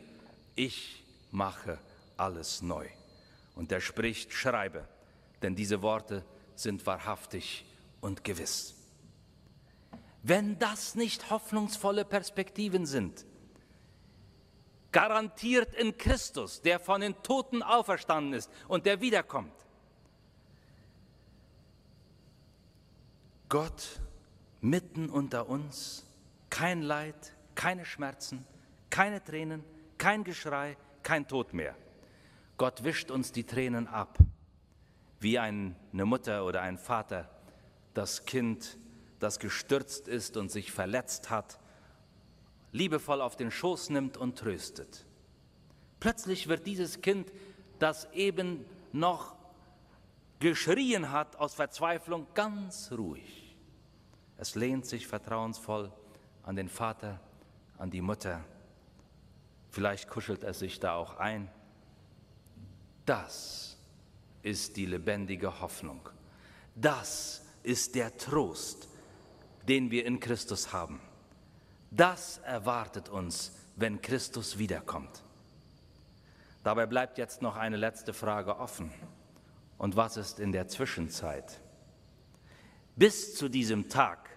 ich 0.55 1.03
mache 1.31 1.77
alles 2.15 2.61
neu. 2.61 2.87
Und 3.55 3.71
er 3.71 3.81
spricht, 3.81 4.31
schreibe, 4.33 4.87
denn 5.41 5.55
diese 5.55 5.81
Worte 5.81 6.23
sind 6.55 6.85
wahrhaftig 6.85 7.65
und 8.01 8.23
gewiss. 8.23 8.75
Wenn 10.23 10.57
das 10.57 10.95
nicht 10.95 11.29
hoffnungsvolle 11.29 12.05
Perspektiven 12.05 12.85
sind, 12.85 13.25
garantiert 14.93 15.75
in 15.75 15.97
Christus, 15.97 16.61
der 16.61 16.79
von 16.79 17.01
den 17.01 17.21
Toten 17.23 17.61
auferstanden 17.61 18.33
ist 18.33 18.49
und 18.69 18.85
der 18.85 19.01
wiederkommt. 19.01 19.53
Gott 23.49 23.99
mitten 24.61 25.09
unter 25.09 25.49
uns, 25.49 26.05
kein 26.49 26.81
Leid, 26.81 27.33
keine 27.53 27.85
Schmerzen, 27.85 28.45
keine 28.93 29.23
Tränen, 29.23 29.63
kein 29.97 30.23
Geschrei, 30.23 30.77
kein 31.01 31.27
Tod 31.27 31.51
mehr. 31.51 31.75
Gott 32.57 32.83
wischt 32.83 33.09
uns 33.09 33.31
die 33.31 33.43
Tränen 33.43 33.87
ab 33.87 34.19
wie 35.19 35.39
eine 35.39 35.75
Mutter 35.91 36.45
oder 36.45 36.61
ein 36.61 36.77
Vater 36.77 37.27
das 37.95 38.25
Kind, 38.25 38.77
das 39.17 39.39
gestürzt 39.39 40.07
ist 40.07 40.37
und 40.37 40.51
sich 40.51 40.71
verletzt 40.71 41.31
hat, 41.31 41.59
liebevoll 42.71 43.19
auf 43.21 43.35
den 43.35 43.49
Schoß 43.49 43.89
nimmt 43.89 44.15
und 44.15 44.37
tröstet. 44.37 45.07
Plötzlich 45.99 46.47
wird 46.47 46.67
dieses 46.67 47.01
Kind, 47.01 47.31
das 47.79 48.07
eben 48.11 48.63
noch 48.91 49.35
geschrien 50.39 51.11
hat 51.11 51.35
aus 51.37 51.55
Verzweiflung, 51.55 52.27
ganz 52.35 52.91
ruhig. 52.91 53.57
Es 54.37 54.53
lehnt 54.53 54.85
sich 54.85 55.07
vertrauensvoll 55.07 55.91
an 56.43 56.55
den 56.55 56.69
Vater, 56.69 57.19
an 57.79 57.89
die 57.89 58.01
Mutter. 58.01 58.45
Vielleicht 59.73 60.07
kuschelt 60.07 60.43
es 60.43 60.59
sich 60.59 60.79
da 60.79 60.93
auch 60.93 61.17
ein. 61.17 61.49
Das 63.07 63.75
ist 64.43 64.77
die 64.77 64.85
lebendige 64.85 65.61
Hoffnung. 65.61 66.07
Das 66.75 67.43
ist 67.63 67.95
der 67.95 68.15
Trost, 68.15 68.87
den 69.67 69.89
wir 69.89 70.05
in 70.05 70.19
Christus 70.19 70.73
haben. 70.73 71.01
Das 71.89 72.37
erwartet 72.45 73.09
uns, 73.09 73.53
wenn 73.75 73.99
Christus 73.99 74.59
wiederkommt. 74.59 75.23
Dabei 76.63 76.85
bleibt 76.85 77.17
jetzt 77.17 77.41
noch 77.41 77.55
eine 77.55 77.77
letzte 77.77 78.13
Frage 78.13 78.59
offen. 78.59 78.93
Und 79.79 79.95
was 79.95 80.17
ist 80.17 80.39
in 80.39 80.51
der 80.51 80.67
Zwischenzeit? 80.67 81.59
Bis 82.95 83.35
zu 83.35 83.49
diesem 83.49 83.89
Tag, 83.89 84.29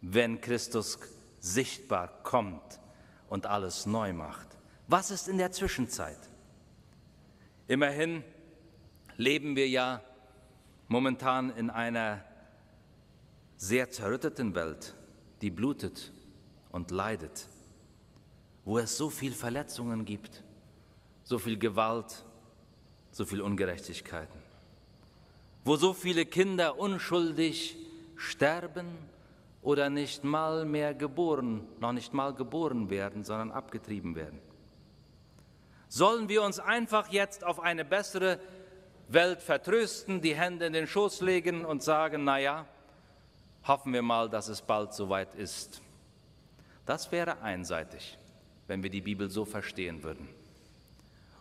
wenn 0.00 0.40
Christus 0.40 0.98
sichtbar 1.40 2.22
kommt 2.22 2.80
und 3.28 3.46
alles 3.46 3.86
neu 3.86 4.12
macht. 4.12 4.48
Was 4.88 5.10
ist 5.10 5.28
in 5.28 5.38
der 5.38 5.52
Zwischenzeit? 5.52 6.18
Immerhin 7.68 8.22
leben 9.16 9.56
wir 9.56 9.68
ja 9.68 10.00
momentan 10.88 11.50
in 11.50 11.70
einer 11.70 12.24
sehr 13.56 13.90
zerrütteten 13.90 14.54
Welt, 14.54 14.94
die 15.40 15.50
blutet 15.50 16.12
und 16.70 16.90
leidet, 16.90 17.48
wo 18.64 18.78
es 18.78 18.96
so 18.96 19.10
viel 19.10 19.32
Verletzungen 19.32 20.04
gibt, 20.04 20.42
so 21.24 21.38
viel 21.38 21.58
Gewalt, 21.58 22.24
so 23.10 23.24
viel 23.24 23.40
Ungerechtigkeiten, 23.40 24.38
wo 25.64 25.76
so 25.76 25.92
viele 25.92 26.26
Kinder 26.26 26.78
unschuldig 26.78 27.76
sterben 28.16 28.86
oder 29.66 29.90
nicht 29.90 30.22
mal 30.22 30.64
mehr 30.64 30.94
geboren, 30.94 31.66
noch 31.80 31.90
nicht 31.90 32.14
mal 32.14 32.32
geboren 32.32 32.88
werden, 32.88 33.24
sondern 33.24 33.50
abgetrieben 33.50 34.14
werden. 34.14 34.38
Sollen 35.88 36.28
wir 36.28 36.44
uns 36.44 36.60
einfach 36.60 37.08
jetzt 37.08 37.42
auf 37.42 37.58
eine 37.58 37.84
bessere 37.84 38.38
Welt 39.08 39.42
vertrösten, 39.42 40.20
die 40.20 40.36
Hände 40.36 40.66
in 40.66 40.72
den 40.72 40.86
Schoß 40.86 41.20
legen 41.20 41.64
und 41.64 41.82
sagen, 41.82 42.22
naja, 42.22 42.64
hoffen 43.66 43.92
wir 43.92 44.02
mal, 44.02 44.30
dass 44.30 44.46
es 44.46 44.62
bald 44.62 44.94
soweit 44.94 45.34
ist. 45.34 45.82
Das 46.84 47.10
wäre 47.10 47.42
einseitig, 47.42 48.18
wenn 48.68 48.84
wir 48.84 48.90
die 48.90 49.00
Bibel 49.00 49.28
so 49.30 49.44
verstehen 49.44 50.04
würden. 50.04 50.28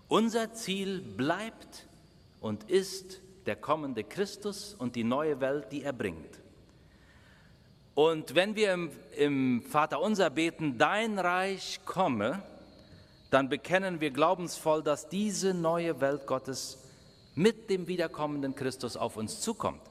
Unser 0.07 0.51
Ziel 0.51 0.99
bleibt 0.99 1.85
und 2.41 2.63
ist 2.71 3.21
der 3.45 3.55
kommende 3.55 4.03
Christus 4.03 4.73
und 4.73 4.95
die 4.95 5.03
neue 5.03 5.39
Welt, 5.41 5.71
die 5.71 5.83
er 5.83 5.93
bringt. 5.93 6.39
Und 7.95 8.35
wenn 8.35 8.55
wir 8.55 8.73
im, 8.73 8.91
im 9.15 9.63
Vater 9.63 10.01
unser 10.01 10.29
beten, 10.29 10.77
dein 10.77 11.17
Reich 11.17 11.79
komme, 11.85 12.43
dann 13.31 13.47
bekennen 13.49 14.01
wir 14.01 14.11
glaubensvoll, 14.11 14.83
dass 14.83 15.07
diese 15.07 15.53
neue 15.53 15.99
Welt 16.01 16.27
Gottes 16.27 16.77
mit 17.35 17.69
dem 17.69 17.87
wiederkommenden 17.87 18.53
Christus 18.53 18.97
auf 18.97 19.15
uns 19.17 19.39
zukommt. 19.39 19.81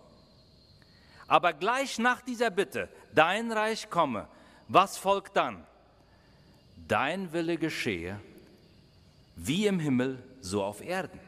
Aber 1.26 1.54
gleich 1.54 1.98
nach 1.98 2.20
dieser 2.20 2.50
Bitte, 2.50 2.90
dein 3.14 3.50
Reich 3.50 3.88
komme, 3.88 4.28
was 4.68 4.98
folgt 4.98 5.36
dann? 5.36 5.66
Dein 6.86 7.32
Wille 7.32 7.56
geschehe, 7.56 8.20
wie 9.34 9.66
im 9.66 9.80
Himmel, 9.80 10.22
so 10.40 10.62
auf 10.62 10.82
Erden. 10.84 11.20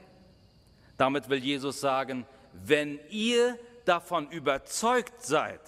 Damit 0.99 1.31
will 1.31 1.43
Jesus 1.43 1.81
sagen, 1.81 2.27
wenn 2.53 2.99
ihr 3.09 3.59
davon 3.87 4.31
überzeugt 4.31 5.25
seid, 5.25 5.61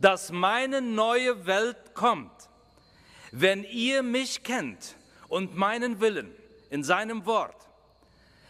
dass 0.00 0.32
meine 0.32 0.80
neue 0.80 1.46
Welt 1.46 1.94
kommt, 1.94 2.48
wenn 3.32 3.64
ihr 3.64 4.02
mich 4.02 4.42
kennt 4.42 4.96
und 5.28 5.56
meinen 5.56 6.00
Willen 6.00 6.34
in 6.70 6.82
seinem 6.82 7.26
Wort, 7.26 7.68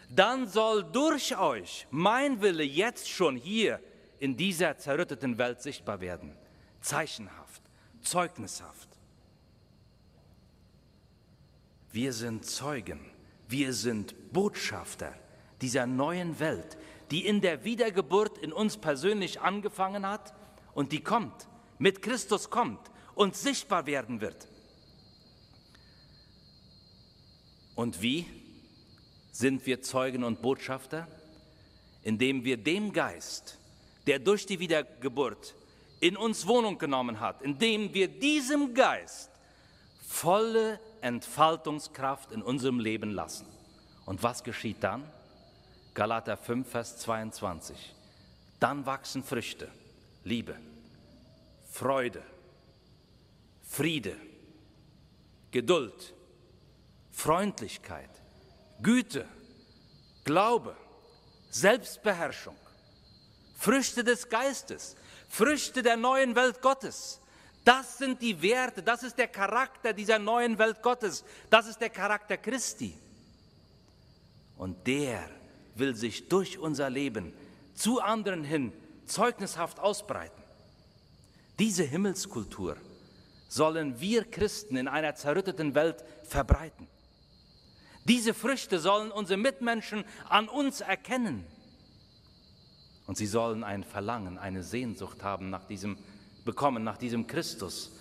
dann 0.09 0.49
soll 0.49 0.85
durch 0.85 1.37
euch 1.39 1.87
mein 1.91 2.41
Wille 2.41 2.65
jetzt 2.65 3.09
schon 3.09 3.37
hier 3.37 3.81
in 4.19 4.37
dieser 4.37 4.79
zerrütteten 4.79 5.39
Welt 5.39 5.63
sichtbar 5.63 6.01
werden. 6.01 6.37
Zeichenhaft, 6.81 7.63
zeugnishaft. 8.01 8.89
Wir 11.93 12.13
sind 12.13 12.45
Zeugen, 12.45 13.11
Wir 13.51 13.73
sind 13.73 14.15
Botschafter 14.33 15.13
dieser 15.61 15.85
neuen 15.85 16.39
Welt, 16.39 16.79
die 17.11 17.27
in 17.27 17.41
der 17.41 17.65
Wiedergeburt 17.65 18.39
in 18.39 18.53
uns 18.53 18.77
persönlich 18.77 19.41
angefangen 19.41 20.07
hat 20.07 20.33
und 20.75 20.93
die 20.93 21.03
kommt, 21.03 21.49
mit 21.79 22.03
Christus 22.03 22.51
kommt 22.51 22.91
und 23.15 23.37
sichtbar 23.37 23.87
werden 23.87 24.21
wird. 24.21 24.49
Und 27.75 28.03
wie 28.03 28.27
sind 29.33 29.65
wir 29.67 29.81
Zeugen 29.83 30.25
und 30.25 30.43
Botschafter? 30.43 31.09
Indem 32.03 32.45
wir 32.45 32.57
dem 32.57 32.93
Geist, 32.93 33.59
der 34.07 34.19
durch 34.19 34.47
die 34.47 34.59
Wiedergeburt 34.59 35.55
in 36.01 36.17
uns 36.17 36.47
Wohnung 36.47 36.79
genommen 36.79 37.21
hat, 37.21 37.43
indem 37.43 37.93
wir 37.95 38.09
diesem 38.09 38.75
Geist 38.75 39.31
volle 40.07 40.81
Entfaltungskraft 41.03 42.33
in 42.33 42.43
unserem 42.43 42.81
Leben 42.81 43.13
lassen. 43.13 43.47
Und 44.07 44.23
was 44.23 44.43
geschieht 44.43 44.83
dann? 44.83 45.05
Galater 45.95 46.37
5, 46.37 46.69
Vers 46.69 46.99
22. 46.99 47.95
Dann 48.59 48.87
wachsen 48.87 49.23
Früchte, 49.23 49.69
Liebe, 50.25 50.57
Freude, 51.71 52.23
Friede, 53.63 54.17
Geduld, 55.51 56.15
Freundlichkeit, 57.11 58.11
Güte, 58.83 59.27
Glaube, 60.25 60.77
Selbstbeherrschung, 61.51 62.57
Früchte 63.57 64.05
des 64.05 64.29
Geistes, 64.29 64.97
Früchte 65.29 65.83
der 65.83 65.97
neuen 65.97 66.35
Welt 66.35 66.61
Gottes. 66.61 67.21
Das 67.65 67.99
sind 67.99 68.23
die 68.23 68.41
Werte, 68.43 68.83
das 68.83 69.03
ist 69.03 69.19
der 69.19 69.29
Charakter 69.29 69.93
dieser 69.93 70.19
neuen 70.19 70.59
Welt 70.59 70.83
Gottes, 70.83 71.25
das 71.51 71.67
ist 71.67 71.81
der 71.81 71.91
Charakter 71.91 72.37
Christi. 72.37 72.97
Und 74.57 74.87
der 74.87 75.29
will 75.75 75.95
sich 75.95 76.29
durch 76.29 76.59
unser 76.59 76.91
Leben 76.91 77.33
zu 77.75 78.01
anderen 78.01 78.45
hin 78.45 78.73
zeugnishaft 79.11 79.81
ausbreiten. 79.81 80.43
Diese 81.59 81.85
Himmelskultur 81.85 82.77
sollen 83.49 84.01
wir 84.01 84.25
Christen 84.25 84.77
in 84.77 84.89
einer 84.89 85.15
zerrütteten 85.15 85.75
Welt 85.75 86.05
verbreiten. 86.25 86.87
Diese 88.05 88.33
Früchte 88.33 88.79
sollen 88.79 89.11
unsere 89.11 89.39
Mitmenschen 89.39 90.05
an 90.29 90.49
uns 90.49 90.81
erkennen. 90.81 91.45
Und 93.07 93.19
sie 93.19 93.27
sollen 93.27 93.65
ein 93.65 93.85
Verlangen, 93.85 94.39
eine 94.39 94.63
Sehnsucht 94.63 95.23
haben 95.23 95.51
nach 95.51 95.65
diesem, 95.65 95.99
bekommen, 96.45 96.85
nach 96.85 96.97
diesem 96.97 97.27
Christus, 97.27 97.93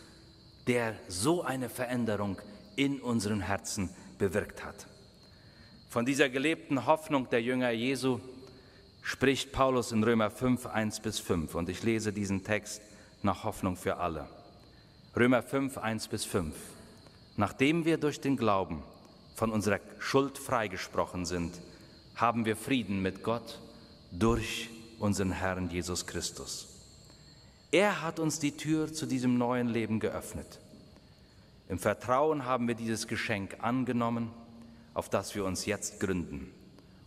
der 0.68 0.96
so 1.08 1.42
eine 1.44 1.68
Veränderung 1.68 2.40
in 2.76 3.02
unseren 3.02 3.42
Herzen 3.42 3.90
bewirkt 4.18 4.64
hat. 4.64 4.88
Von 5.90 6.06
dieser 6.06 6.30
gelebten 6.30 6.86
Hoffnung 6.86 7.28
der 7.30 7.42
Jünger 7.42 7.72
Jesu 7.72 8.20
spricht 9.02 9.52
Paulus 9.52 9.92
in 9.92 10.04
Römer 10.04 10.30
5, 10.30 10.66
1 10.66 11.00
bis 11.00 11.20
5. 11.20 11.56
Und 11.56 11.70
ich 11.70 11.84
lese 11.84 12.14
diesen 12.14 12.44
Text 12.44 12.82
nach 13.22 13.44
Hoffnung 13.44 13.76
für 13.76 13.98
alle. 13.98 14.28
Römer 15.16 15.42
5, 15.42 15.78
1 15.78 16.08
bis 16.08 16.26
5. 16.26 16.56
Nachdem 17.36 17.86
wir 17.86 17.98
durch 17.98 18.22
den 18.22 18.38
Glauben 18.38 18.84
von 19.36 19.52
unserer 19.52 19.80
Schuld 20.00 20.38
freigesprochen 20.38 21.26
sind, 21.26 21.60
haben 22.16 22.46
wir 22.46 22.56
Frieden 22.56 23.02
mit 23.02 23.24
Gott 23.24 23.60
durch 24.12 24.70
unseren 25.00 25.32
Herrn 25.32 25.70
Jesus 25.70 26.06
Christus. 26.06 26.68
Er 27.72 28.02
hat 28.02 28.20
uns 28.20 28.40
die 28.40 28.58
Tür 28.58 28.92
zu 28.92 29.06
diesem 29.06 29.38
neuen 29.38 29.70
Leben 29.70 30.00
geöffnet. 30.00 30.60
Im 31.70 31.78
Vertrauen 31.78 32.46
haben 32.46 32.68
wir 32.68 32.76
dieses 32.76 33.08
Geschenk 33.08 33.58
angenommen, 33.62 34.32
auf 34.94 35.08
das 35.08 35.36
wir 35.36 35.46
uns 35.46 35.66
jetzt 35.66 36.00
gründen. 36.00 36.52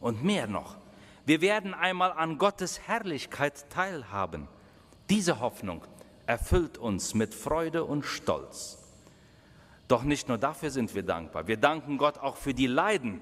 Und 0.00 0.22
mehr 0.25 0.46
noch, 0.46 0.76
wir 1.25 1.41
werden 1.41 1.75
einmal 1.75 2.13
an 2.13 2.39
Gottes 2.39 2.80
Herrlichkeit 2.80 3.71
teilhaben. 3.71 4.49
Diese 5.08 5.41
Hoffnung 5.41 5.85
erfüllt 6.26 6.78
uns 6.78 7.15
mit 7.15 7.35
Freude 7.35 7.85
und 7.85 8.04
Stolz. 8.04 8.78
Doch 9.87 10.02
nicht 10.02 10.28
nur 10.28 10.39
dafür 10.39 10.71
sind 10.71 10.95
wir 10.95 11.02
dankbar. 11.02 11.47
Wir 11.47 11.56
danken 11.56 11.99
Gott 11.99 12.19
auch 12.19 12.37
für 12.37 12.54
die 12.54 12.67
Leiden, 12.67 13.21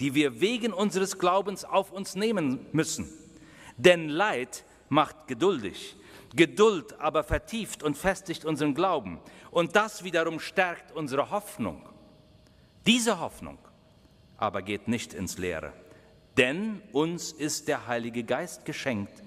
die 0.00 0.14
wir 0.14 0.40
wegen 0.40 0.72
unseres 0.72 1.18
Glaubens 1.18 1.64
auf 1.64 1.92
uns 1.92 2.16
nehmen 2.16 2.66
müssen. 2.72 3.08
Denn 3.76 4.08
Leid 4.08 4.64
macht 4.88 5.26
geduldig. 5.26 5.96
Geduld 6.34 6.98
aber 7.00 7.22
vertieft 7.22 7.82
und 7.82 7.96
festigt 7.96 8.44
unseren 8.44 8.74
Glauben. 8.74 9.20
Und 9.50 9.76
das 9.76 10.04
wiederum 10.04 10.40
stärkt 10.40 10.92
unsere 10.92 11.30
Hoffnung. 11.30 11.82
Diese 12.86 13.20
Hoffnung 13.20 13.58
aber 14.36 14.62
geht 14.62 14.88
nicht 14.88 15.14
ins 15.14 15.38
Leere. 15.38 15.72
Denn 16.36 16.82
uns 16.92 17.32
ist 17.32 17.68
der 17.68 17.86
Heilige 17.86 18.22
Geist 18.24 18.64
geschenkt. 18.64 19.22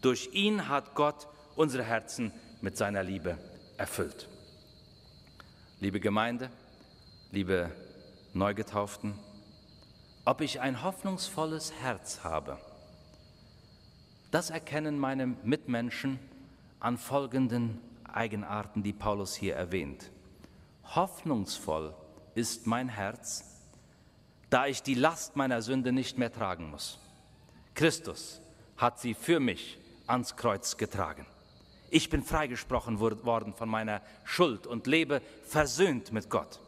Durch 0.00 0.30
ihn 0.32 0.68
hat 0.68 0.94
Gott 0.94 1.28
unsere 1.54 1.84
Herzen 1.84 2.32
mit 2.60 2.76
seiner 2.76 3.02
Liebe 3.02 3.38
erfüllt. 3.76 4.28
Liebe 5.80 6.00
Gemeinde, 6.00 6.50
liebe 7.30 7.70
Neugetauften, 8.32 9.14
ob 10.24 10.40
ich 10.40 10.60
ein 10.60 10.82
hoffnungsvolles 10.82 11.72
Herz 11.80 12.24
habe, 12.24 12.58
das 14.30 14.50
erkennen 14.50 14.98
meine 14.98 15.26
Mitmenschen 15.26 16.18
an 16.80 16.98
folgenden 16.98 17.80
Eigenarten, 18.04 18.82
die 18.82 18.92
Paulus 18.92 19.34
hier 19.34 19.54
erwähnt. 19.54 20.10
Hoffnungsvoll 20.84 21.94
ist 22.34 22.66
mein 22.66 22.88
Herz, 22.88 23.57
da 24.50 24.66
ich 24.66 24.82
die 24.82 24.94
Last 24.94 25.36
meiner 25.36 25.62
Sünde 25.62 25.92
nicht 25.92 26.18
mehr 26.18 26.32
tragen 26.32 26.70
muss. 26.70 26.98
Christus 27.74 28.40
hat 28.76 28.98
sie 29.00 29.14
für 29.14 29.40
mich 29.40 29.78
ans 30.06 30.36
Kreuz 30.36 30.76
getragen. 30.76 31.26
Ich 31.90 32.10
bin 32.10 32.22
freigesprochen 32.22 33.00
worden 33.00 33.54
von 33.54 33.68
meiner 33.68 34.02
Schuld 34.24 34.66
und 34.66 34.86
lebe 34.86 35.22
versöhnt 35.44 36.12
mit 36.12 36.28
Gott. 36.28 36.60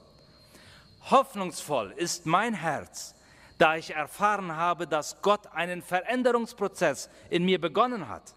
Hoffnungsvoll 1.11 1.93
ist 1.97 2.27
mein 2.27 2.55
Herz, 2.55 3.15
da 3.59 3.77
ich 3.77 3.95
erfahren 3.95 4.57
habe, 4.57 4.87
dass 4.87 5.21
Gott 5.23 5.47
einen 5.53 5.83
Veränderungsprozess 5.83 7.11
in 7.29 7.45
mir 7.45 7.61
begonnen 7.61 8.09
hat. 8.09 8.35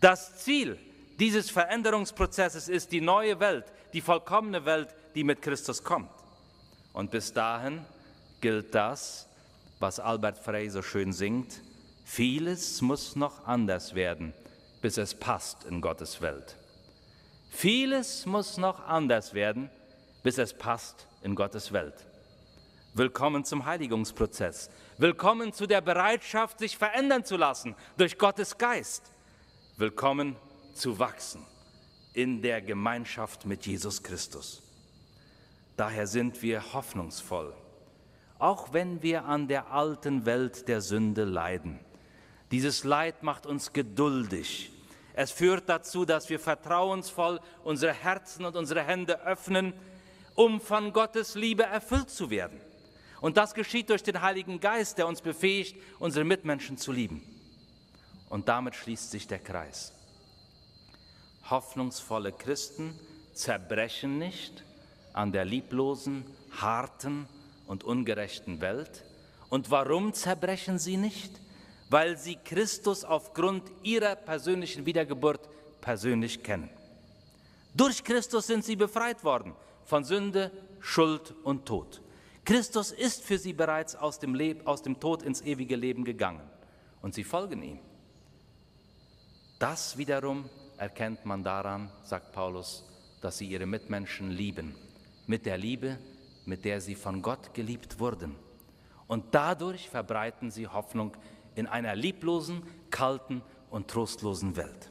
Das 0.00 0.38
Ziel 0.38 0.78
dieses 1.18 1.50
Veränderungsprozesses 1.50 2.68
ist 2.68 2.92
die 2.92 3.00
neue 3.00 3.40
Welt, 3.40 3.66
die 3.92 4.00
vollkommene 4.00 4.64
Welt, 4.64 4.94
die 5.14 5.24
mit 5.24 5.42
Christus 5.42 5.84
kommt. 5.84 6.10
Und 6.92 7.10
bis 7.10 7.32
dahin 7.32 7.84
gilt 8.40 8.74
das, 8.74 9.28
was 9.78 10.00
Albert 10.00 10.38
Frey 10.38 10.68
so 10.68 10.82
schön 10.82 11.12
singt, 11.12 11.62
vieles 12.04 12.80
muss 12.82 13.16
noch 13.16 13.46
anders 13.46 13.94
werden 13.94 14.34
bis 14.80 14.96
es 14.96 15.14
passt 15.14 15.64
in 15.64 15.80
Gottes 15.80 16.20
Welt. 16.20 16.56
Vieles 17.50 18.26
muss 18.26 18.56
noch 18.56 18.86
anders 18.86 19.34
werden, 19.34 19.70
bis 20.22 20.38
es 20.38 20.54
passt 20.56 21.06
in 21.22 21.34
Gottes 21.34 21.72
Welt. 21.72 22.06
Willkommen 22.94 23.44
zum 23.44 23.66
Heiligungsprozess. 23.66 24.70
Willkommen 24.98 25.52
zu 25.52 25.66
der 25.66 25.80
Bereitschaft, 25.80 26.58
sich 26.58 26.76
verändern 26.76 27.24
zu 27.24 27.36
lassen 27.36 27.76
durch 27.96 28.18
Gottes 28.18 28.58
Geist. 28.58 29.12
Willkommen 29.76 30.36
zu 30.74 30.98
wachsen 30.98 31.44
in 32.12 32.42
der 32.42 32.60
Gemeinschaft 32.60 33.46
mit 33.46 33.66
Jesus 33.66 34.02
Christus. 34.02 34.62
Daher 35.80 36.06
sind 36.06 36.42
wir 36.42 36.74
hoffnungsvoll, 36.74 37.54
auch 38.38 38.74
wenn 38.74 39.02
wir 39.02 39.24
an 39.24 39.48
der 39.48 39.72
alten 39.72 40.26
Welt 40.26 40.68
der 40.68 40.82
Sünde 40.82 41.24
leiden. 41.24 41.80
Dieses 42.50 42.84
Leid 42.84 43.22
macht 43.22 43.46
uns 43.46 43.72
geduldig. 43.72 44.72
Es 45.14 45.30
führt 45.30 45.70
dazu, 45.70 46.04
dass 46.04 46.28
wir 46.28 46.38
vertrauensvoll 46.38 47.40
unsere 47.64 47.94
Herzen 47.94 48.44
und 48.44 48.56
unsere 48.56 48.82
Hände 48.82 49.22
öffnen, 49.22 49.72
um 50.34 50.60
von 50.60 50.92
Gottes 50.92 51.34
Liebe 51.34 51.62
erfüllt 51.62 52.10
zu 52.10 52.28
werden. 52.28 52.60
Und 53.22 53.38
das 53.38 53.54
geschieht 53.54 53.88
durch 53.88 54.02
den 54.02 54.20
Heiligen 54.20 54.60
Geist, 54.60 54.98
der 54.98 55.06
uns 55.06 55.22
befähigt, 55.22 55.76
unsere 55.98 56.26
Mitmenschen 56.26 56.76
zu 56.76 56.92
lieben. 56.92 57.22
Und 58.28 58.50
damit 58.50 58.74
schließt 58.74 59.10
sich 59.10 59.26
der 59.28 59.38
Kreis. 59.38 59.94
Hoffnungsvolle 61.48 62.32
Christen 62.32 63.00
zerbrechen 63.32 64.18
nicht 64.18 64.62
an 65.12 65.32
der 65.32 65.44
lieblosen, 65.44 66.24
harten 66.50 67.26
und 67.66 67.84
ungerechten 67.84 68.60
Welt. 68.60 69.04
Und 69.48 69.70
warum 69.70 70.12
zerbrechen 70.12 70.78
sie 70.78 70.96
nicht? 70.96 71.40
weil 71.90 72.16
sie 72.16 72.36
Christus 72.36 73.04
aufgrund 73.04 73.64
ihrer 73.82 74.14
persönlichen 74.14 74.86
Wiedergeburt 74.86 75.48
persönlich 75.80 76.42
kennen. 76.42 76.70
Durch 77.74 78.02
Christus 78.04 78.46
sind 78.46 78.64
sie 78.64 78.76
befreit 78.76 79.22
worden 79.24 79.54
von 79.84 80.04
Sünde, 80.04 80.52
Schuld 80.78 81.34
und 81.42 81.66
Tod. 81.66 82.00
Christus 82.44 82.92
ist 82.92 83.24
für 83.24 83.38
sie 83.38 83.52
bereits 83.52 83.96
aus 83.96 84.18
dem, 84.20 84.34
Leb 84.34 84.66
aus 84.66 84.82
dem 84.82 84.98
Tod 85.00 85.22
ins 85.22 85.42
ewige 85.42 85.76
Leben 85.76 86.04
gegangen 86.04 86.48
und 87.02 87.14
sie 87.14 87.24
folgen 87.24 87.62
ihm. 87.62 87.80
Das 89.58 89.98
wiederum 89.98 90.48
erkennt 90.78 91.26
man 91.26 91.42
daran, 91.42 91.90
sagt 92.04 92.32
Paulus, 92.32 92.84
dass 93.20 93.38
sie 93.38 93.46
ihre 93.46 93.66
Mitmenschen 93.66 94.30
lieben, 94.30 94.74
mit 95.30 95.46
der 95.46 95.56
Liebe, 95.56 95.96
mit 96.44 96.64
der 96.64 96.80
sie 96.80 96.96
von 96.96 97.22
Gott 97.22 97.54
geliebt 97.54 98.00
wurden. 98.00 98.34
Und 99.06 99.26
dadurch 99.30 99.88
verbreiten 99.88 100.50
sie 100.50 100.66
Hoffnung 100.66 101.16
in 101.54 101.68
einer 101.68 101.94
lieblosen, 101.94 102.64
kalten 102.90 103.40
und 103.70 103.86
trostlosen 103.86 104.56
Welt. 104.56 104.90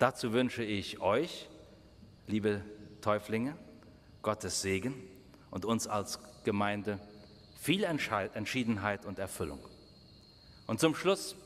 Dazu 0.00 0.32
wünsche 0.32 0.64
ich 0.64 1.00
euch, 1.00 1.48
liebe 2.26 2.62
Täuflinge, 3.00 3.56
Gottes 4.22 4.60
Segen 4.60 4.94
und 5.52 5.64
uns 5.64 5.86
als 5.86 6.18
Gemeinde 6.42 6.98
viel 7.56 7.84
Entschiedenheit 7.84 9.06
und 9.06 9.20
Erfüllung. 9.20 9.60
Und 10.66 10.80
zum 10.80 10.96
Schluss 10.96 11.36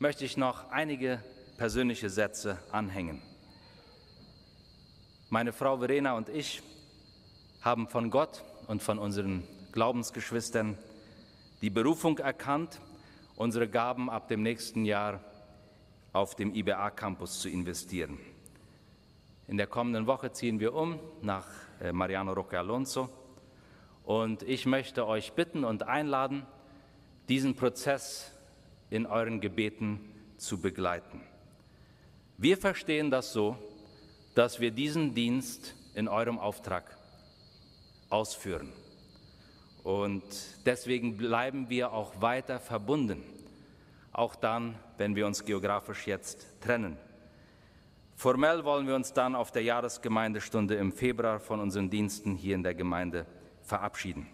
möchte 0.00 0.24
ich 0.24 0.36
noch 0.36 0.70
einige 0.70 1.22
persönliche 1.58 2.10
Sätze 2.10 2.58
anhängen. 2.72 3.22
Meine 5.30 5.52
Frau 5.52 5.78
Verena 5.78 6.14
und 6.16 6.28
ich 6.28 6.60
haben 7.66 7.88
von 7.88 8.10
Gott 8.10 8.44
und 8.68 8.80
von 8.80 8.96
unseren 8.96 9.42
Glaubensgeschwistern 9.72 10.78
die 11.62 11.68
Berufung 11.68 12.16
erkannt, 12.18 12.80
unsere 13.34 13.68
Gaben 13.68 14.08
ab 14.08 14.28
dem 14.28 14.44
nächsten 14.44 14.84
Jahr 14.84 15.18
auf 16.12 16.36
dem 16.36 16.54
IBA-Campus 16.54 17.40
zu 17.40 17.48
investieren. 17.48 18.20
In 19.48 19.56
der 19.56 19.66
kommenden 19.66 20.06
Woche 20.06 20.30
ziehen 20.30 20.60
wir 20.60 20.74
um 20.74 21.00
nach 21.22 21.48
äh, 21.80 21.90
Mariano 21.90 22.34
Roque 22.34 22.56
Alonso 22.56 23.08
und 24.04 24.44
ich 24.44 24.64
möchte 24.64 25.04
euch 25.04 25.32
bitten 25.32 25.64
und 25.64 25.82
einladen, 25.82 26.46
diesen 27.28 27.56
Prozess 27.56 28.30
in 28.90 29.06
euren 29.06 29.40
Gebeten 29.40 29.98
zu 30.36 30.60
begleiten. 30.60 31.20
Wir 32.38 32.58
verstehen 32.58 33.10
das 33.10 33.32
so, 33.32 33.56
dass 34.36 34.60
wir 34.60 34.70
diesen 34.70 35.14
Dienst 35.14 35.74
in 35.96 36.06
eurem 36.06 36.38
Auftrag 36.38 36.96
ausführen. 38.08 38.72
Und 39.82 40.22
deswegen 40.64 41.16
bleiben 41.16 41.70
wir 41.70 41.92
auch 41.92 42.20
weiter 42.20 42.58
verbunden, 42.58 43.22
auch 44.12 44.34
dann, 44.34 44.74
wenn 44.98 45.14
wir 45.14 45.26
uns 45.26 45.44
geografisch 45.44 46.06
jetzt 46.06 46.46
trennen. 46.60 46.96
Formell 48.16 48.64
wollen 48.64 48.86
wir 48.86 48.94
uns 48.94 49.12
dann 49.12 49.34
auf 49.34 49.52
der 49.52 49.62
Jahresgemeindestunde 49.62 50.74
im 50.74 50.90
Februar 50.90 51.38
von 51.38 51.60
unseren 51.60 51.90
Diensten 51.90 52.34
hier 52.34 52.54
in 52.54 52.62
der 52.62 52.74
Gemeinde 52.74 53.26
verabschieden. 53.62 54.26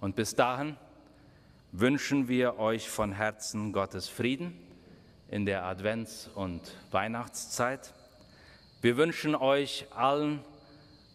Und 0.00 0.14
bis 0.14 0.34
dahin 0.34 0.76
wünschen 1.72 2.28
wir 2.28 2.58
euch 2.58 2.88
von 2.88 3.12
Herzen 3.12 3.72
Gottes 3.72 4.08
Frieden 4.08 4.56
in 5.28 5.46
der 5.46 5.64
Advents- 5.64 6.28
und 6.34 6.60
Weihnachtszeit. 6.90 7.94
Wir 8.82 8.96
wünschen 8.96 9.34
euch 9.34 9.86
allen 9.94 10.44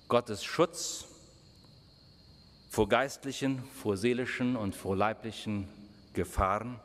Gottes 0.08 0.43
Schutz 0.43 1.06
vor 2.75 2.89
geistlichen, 2.89 3.63
vor 3.81 3.95
seelischen 3.95 4.57
und 4.57 4.75
vor 4.75 4.97
leiblichen 4.97 5.69
Gefahren. 6.11 6.77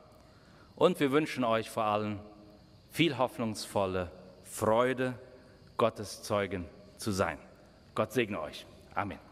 Und 0.76 1.00
wir 1.00 1.10
wünschen 1.10 1.42
euch 1.42 1.68
vor 1.68 1.82
allem 1.82 2.20
viel 2.90 3.18
hoffnungsvolle 3.18 4.08
Freude, 4.44 5.18
Gottes 5.76 6.22
Zeugen 6.22 6.64
zu 6.96 7.10
sein. 7.10 7.38
Gott 7.96 8.12
segne 8.12 8.40
euch. 8.40 8.66
Amen. 8.94 9.29